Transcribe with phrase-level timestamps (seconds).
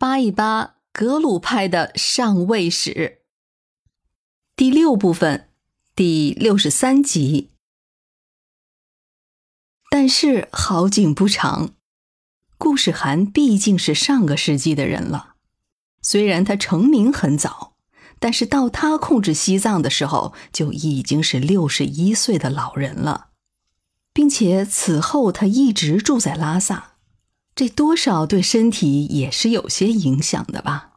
[0.00, 3.22] 扒一扒格鲁派的上位史，
[4.54, 5.48] 第六部分，
[5.96, 7.50] 第六十三集。
[9.90, 11.70] 但是好景不长，
[12.56, 15.34] 顾世涵毕竟是上个世纪的人了。
[16.00, 17.74] 虽然他成名很早，
[18.20, 23.30] 但是到他控制西藏的时候，就已经是六十一岁的老人了，
[24.12, 26.97] 并且此后他一直住在拉萨。
[27.58, 30.92] 这多少对身体也是有些影响的吧。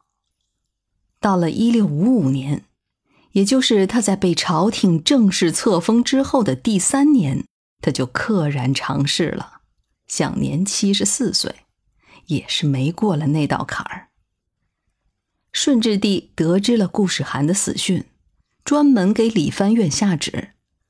[1.19, 2.65] 到了一六五五年，
[3.31, 7.45] 也就是他在被朝廷正式册封之后的第三年，
[7.81, 9.61] 他就溘然长逝了，
[10.05, 11.55] 享年七十四岁，
[12.27, 14.09] 也是没过了那道坎儿。
[15.52, 18.05] 顺治帝得知了顾世涵的死讯，
[18.63, 20.49] 专门给理藩院下旨，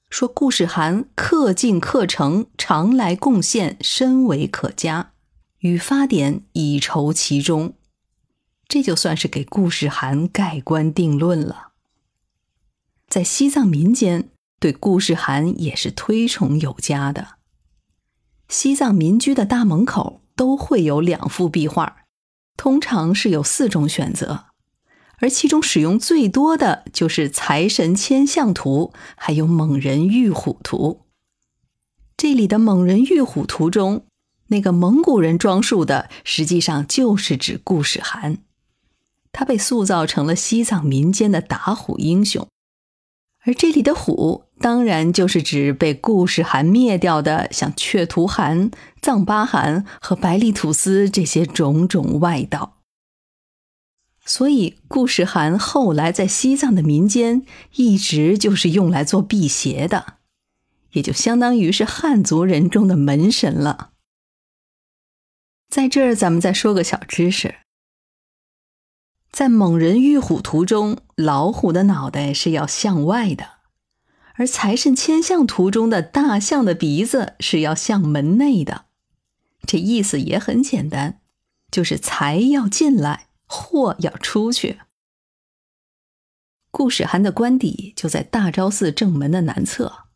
[0.09, 5.10] 说顾世涵恪尽恪诚，常来贡献，深为可嘉。
[5.61, 7.73] 与发典以酬其中，
[8.67, 11.69] 这就算是给顾世涵盖棺定论了。
[13.07, 17.35] 在西藏民间，对顾世涵也是推崇有加的。
[18.49, 22.05] 西藏民居的大门口都会有两幅壁画，
[22.57, 24.45] 通常是有四种选择，
[25.17, 31.05] 而其中使用最多的就是财神千象图，还有猛人玉虎图。
[32.17, 34.05] 这里的猛人玉虎图中。
[34.51, 38.39] 那个蒙古人装束的，实际上就是指顾世涵，
[39.31, 42.45] 他被塑造成了西藏民间的打虎英雄，
[43.45, 48.69] 而这里的虎，当然就是指被顾世涵灭掉的，像却图汗、
[49.01, 52.79] 藏巴汗和白利土司这些种种外道。
[54.25, 57.43] 所以，顾世涵后来在西藏的民间，
[57.75, 60.15] 一直就是用来做辟邪的，
[60.91, 63.91] 也就相当于是汉族人中的门神了。
[65.71, 67.55] 在这儿，咱们再说个小知识：
[69.31, 73.45] 在猛人遇虎图中，老虎的脑袋是要向外的；
[74.33, 78.87] 而财神迁象图中的大象的鼻子是要向门内的。
[79.65, 81.21] 这意思也很简单，
[81.71, 84.81] 就是财要进来，祸要出去。
[86.69, 90.07] 顾世涵的官邸就在大昭寺正门的南侧，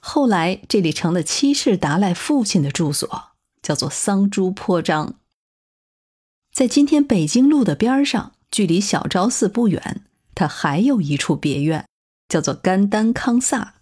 [0.00, 3.31] 后来这里成了七世达赖父亲的住所。
[3.62, 5.14] 叫做桑珠坡章，
[6.52, 11.86] 在今天北京路的边上，距离小昭寺不远，它还有一处别院，
[12.28, 13.76] 叫做甘丹康萨，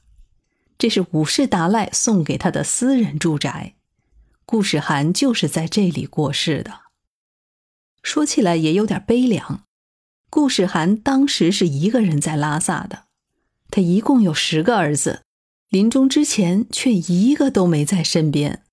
[0.77, 3.75] 这是五世达赖送给他的私人住宅。
[4.45, 6.81] 顾世涵就是在这里过世的。
[8.03, 9.65] 说起来也有点悲凉，
[10.29, 13.05] 顾世涵当时是一个人在拉萨的，
[13.71, 15.23] 他一共有十个儿子，
[15.69, 18.65] 临终之前却一个都没在身边。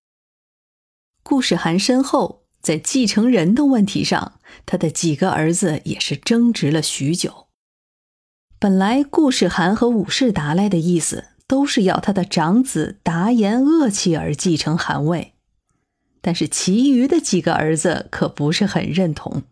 [1.27, 7.47] 顾世涵身后，在继承人的问题上，他的几个儿子也是争执了许久。
[8.57, 15.33] 本来顾世涵和武士达赖的意思都是要他的长子达延鄂齐尔继承汗位，
[16.21, 19.43] 但是其余的几个儿子可不是很认同。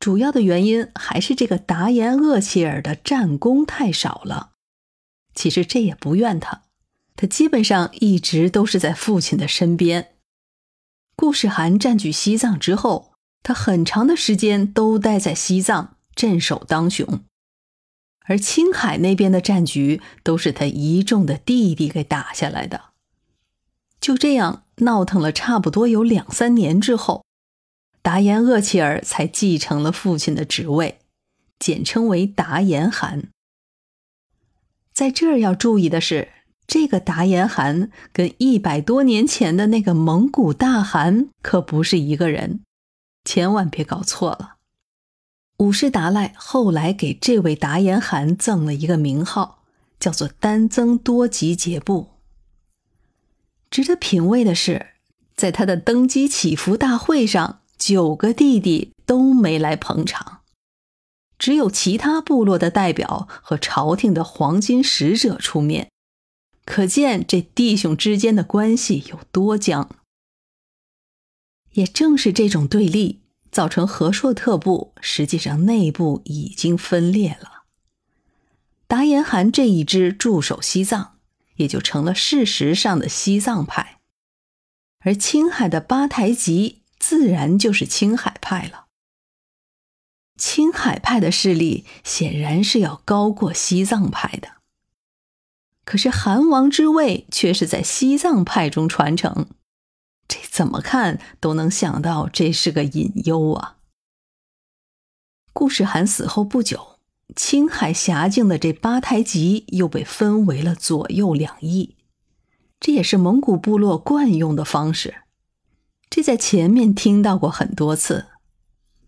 [0.00, 4.54] 主要的原因还是这个达延鄂齐尔的战功太少了。
[5.36, 6.62] 其实这也不怨他，
[7.14, 10.15] 他基本上一直都是在父亲的身边。
[11.16, 17.24] 顾世涵占据西藏之后，他很长的时间都待在西藏镇守当雄，
[18.26, 22.90] 而青海那边的战局都是他一众的弟弟给打下来的。
[23.98, 27.24] 就这样闹腾了差不多有两三年之后，
[28.02, 30.98] 达延鄂齐尔才继承了父亲的职位，
[31.58, 33.30] 简称为达延汗。
[34.92, 36.35] 在这儿要注意的是。
[36.66, 42.60] 这个达延汗跟一百多年前的那个蒙古大汗可不是一个人，
[43.24, 44.56] 千万别搞错了。
[45.58, 49.62] 五世达赖后来给这位达延汗赠了一个名号，
[49.98, 52.08] 叫做丹增多吉杰布。
[53.70, 54.88] 值得品味的是，
[55.34, 60.40] 在他的登基祈福大会上，九个弟弟都没来捧场，
[61.38, 65.90] 只有其他部落的代表和朝廷的黄金使者出面。
[66.66, 69.88] 可见这弟兄之间的关系有多僵。
[71.72, 73.20] 也正是这种对立，
[73.50, 77.64] 造成和硕特部实际上内部已经分裂了。
[78.86, 81.18] 达延汗这一支驻守西藏，
[81.56, 84.00] 也就成了事实上的西藏派，
[85.00, 88.86] 而青海的八台吉自然就是青海派了。
[90.38, 94.55] 青海派的势力显然是要高过西藏派的。
[95.86, 99.46] 可是韩王之位却是在西藏派中传承，
[100.26, 103.76] 这怎么看都能想到这是个隐忧啊。
[105.52, 106.98] 顾世涵死后不久，
[107.36, 111.94] 青海辖境的这八台籍又被分为了左右两翼，
[112.80, 115.22] 这也是蒙古部落惯用的方式。
[116.10, 118.26] 这在前面听到过很多次，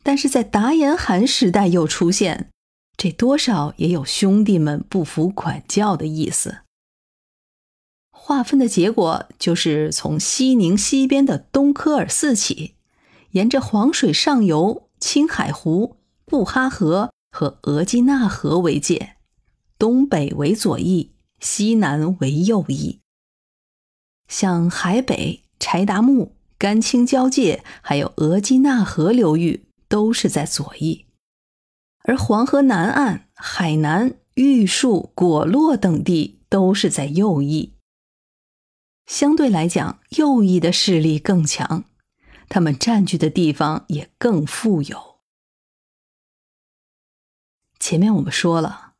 [0.04, 2.50] 但是在达延汗时代又出现，
[2.96, 6.60] 这多少也有兄弟们不服管教的意思。
[8.28, 12.74] 划分的结果就是从西宁西边的东科尔寺起，
[13.30, 15.96] 沿着黄水上游青海湖。
[16.26, 19.16] 布哈河和额济纳河为界，
[19.78, 23.00] 东北为左翼，西南为右翼。
[24.28, 31.06] 像海北、柴达木、甘青交界，还有额济纳河流域，都是在左翼；
[32.04, 37.72] 而黄河南岸、海南、玉树、果洛等地都是在右翼。
[39.08, 41.84] 相对来讲，右翼的势力更强，
[42.50, 45.16] 他们占据的地方也更富有。
[47.80, 48.92] 前面我们说了，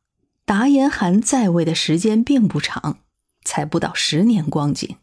[0.45, 3.01] 达延汗在位的时间并不长，
[3.43, 4.97] 才不到十年光景，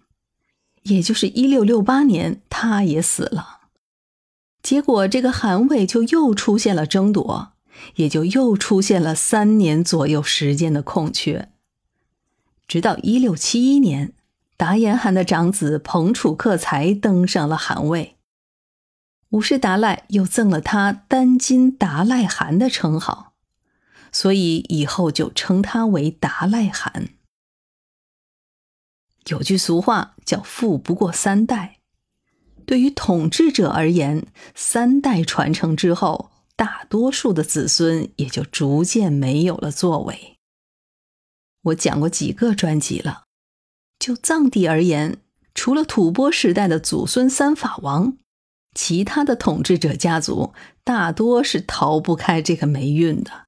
[0.83, 3.61] 也就是一六六八年，他也死了。
[4.61, 7.53] 结果这个汗位就又出现了争夺，
[7.95, 11.53] 也就又出现了三年左右时间的空缺。
[12.67, 14.13] 直到一六七一年，
[14.57, 18.17] 达延汗的长子彭楚克才登上了汗位，
[19.31, 23.35] 五世达赖又赠了他丹金达赖汗的称号。
[24.13, 27.11] 所以以后就称他为达赖汗。
[29.27, 31.81] 有句俗话叫“富不过三代”，
[32.65, 40.39] 对于统治者而言，三代传承之后，大多数的子孙也就逐渐没有了作为。
[41.65, 43.26] 我讲过几个专辑了，
[44.07, 45.19] 就藏地而言，
[45.53, 48.17] 除了吐蕃时代的祖孙三法王，
[48.73, 50.53] 其他的统治者家族
[50.85, 53.47] 大多是逃不开这个霉运的。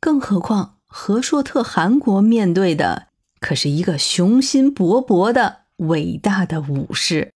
[0.00, 3.06] 更何况，和硕特汗国面对的
[3.38, 7.32] 可是一个雄心勃勃的伟大的武士。